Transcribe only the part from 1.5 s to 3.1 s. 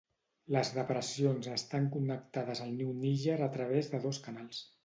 estan connectades al riu